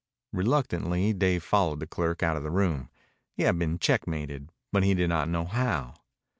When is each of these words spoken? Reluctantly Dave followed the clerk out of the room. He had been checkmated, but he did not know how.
Reluctantly 0.33 1.13
Dave 1.13 1.43
followed 1.43 1.79
the 1.79 1.85
clerk 1.85 2.23
out 2.23 2.35
of 2.35 2.41
the 2.41 2.49
room. 2.49 2.89
He 3.33 3.43
had 3.43 3.59
been 3.59 3.77
checkmated, 3.77 4.49
but 4.71 4.81
he 4.81 4.95
did 4.95 5.09
not 5.09 5.29
know 5.29 5.45
how. 5.45 5.93